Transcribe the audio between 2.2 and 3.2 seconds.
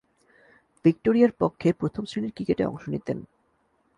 ক্রিকেটে অংশ নিতেন।